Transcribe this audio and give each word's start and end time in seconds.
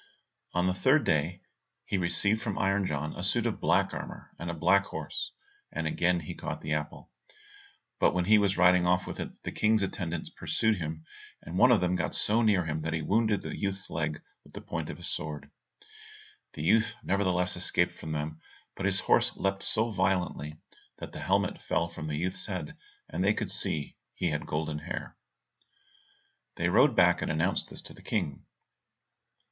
On 0.53 0.65
the 0.65 0.73
third 0.73 1.03
day, 1.03 1.41
he 1.85 1.99
received 1.99 2.41
from 2.41 2.57
Iron 2.57 2.87
John 2.87 3.13
a 3.15 3.23
suit 3.23 3.45
of 3.45 3.59
black 3.59 3.93
armour 3.93 4.31
and 4.39 4.49
a 4.49 4.53
black 4.55 4.85
horse, 4.87 5.31
and 5.71 5.85
again 5.85 6.21
he 6.21 6.33
caught 6.33 6.61
the 6.61 6.73
apple. 6.73 7.11
But 7.99 8.15
when 8.15 8.25
he 8.25 8.39
was 8.39 8.57
riding 8.57 8.87
off 8.87 9.05
with 9.05 9.19
it, 9.19 9.29
the 9.43 9.51
King's 9.51 9.83
attendants 9.83 10.31
pursued 10.31 10.77
him, 10.79 11.05
and 11.43 11.55
one 11.59 11.71
of 11.71 11.81
them 11.81 11.95
got 11.95 12.15
so 12.15 12.41
near 12.41 12.65
him 12.65 12.81
that 12.81 12.93
he 12.93 13.03
wounded 13.03 13.43
the 13.43 13.55
youth's 13.55 13.91
leg 13.91 14.19
with 14.43 14.53
the 14.53 14.61
point 14.61 14.89
of 14.89 14.97
his 14.97 15.07
sword. 15.07 15.51
The 16.53 16.63
youth 16.63 16.95
nevertheless 17.03 17.55
escaped 17.55 17.93
from 17.93 18.11
them, 18.11 18.39
but 18.75 18.87
his 18.87 19.01
horse 19.01 19.37
leapt 19.37 19.61
so 19.61 19.91
violently 19.91 20.57
that 20.97 21.11
the 21.11 21.19
helmet 21.19 21.61
fell 21.61 21.89
from 21.89 22.07
the 22.07 22.17
youth's 22.17 22.47
head, 22.47 22.75
and 23.07 23.23
they 23.23 23.35
could 23.35 23.51
see 23.51 23.89
that 23.99 24.13
he 24.15 24.29
had 24.31 24.47
golden 24.47 24.79
hair. 24.79 25.15
They 26.55 26.69
rode 26.69 26.95
back 26.95 27.21
and 27.21 27.29
announced 27.31 27.69
this 27.69 27.83
to 27.83 27.93
the 27.93 28.01
King. 28.01 28.47